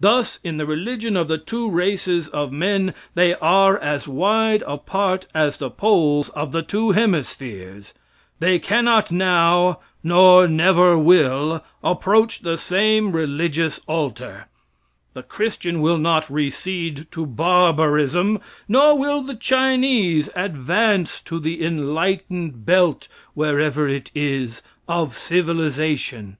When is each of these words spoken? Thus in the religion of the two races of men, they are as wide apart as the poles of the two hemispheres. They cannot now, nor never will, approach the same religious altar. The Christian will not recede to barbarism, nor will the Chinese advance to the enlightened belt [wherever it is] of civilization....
Thus 0.00 0.40
in 0.42 0.56
the 0.56 0.66
religion 0.66 1.16
of 1.16 1.28
the 1.28 1.38
two 1.38 1.70
races 1.70 2.26
of 2.28 2.50
men, 2.50 2.94
they 3.14 3.34
are 3.34 3.78
as 3.78 4.08
wide 4.08 4.62
apart 4.66 5.26
as 5.34 5.56
the 5.58 5.70
poles 5.70 6.30
of 6.30 6.50
the 6.50 6.62
two 6.62 6.90
hemispheres. 6.90 7.94
They 8.40 8.58
cannot 8.58 9.12
now, 9.12 9.78
nor 10.02 10.48
never 10.48 10.98
will, 10.98 11.62
approach 11.80 12.40
the 12.40 12.58
same 12.58 13.12
religious 13.12 13.78
altar. 13.86 14.46
The 15.14 15.22
Christian 15.22 15.80
will 15.80 15.98
not 15.98 16.28
recede 16.28 17.06
to 17.12 17.24
barbarism, 17.24 18.40
nor 18.66 18.98
will 18.98 19.22
the 19.22 19.36
Chinese 19.36 20.28
advance 20.34 21.20
to 21.20 21.38
the 21.38 21.64
enlightened 21.64 22.66
belt 22.66 23.06
[wherever 23.34 23.86
it 23.88 24.10
is] 24.12 24.60
of 24.88 25.16
civilization.... 25.16 26.38